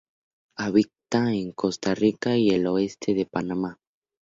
[0.57, 3.77] Habita en Costa Rica y el oeste de Panamá.